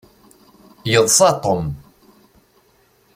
[0.91, 1.65] Yeḍsa Tom.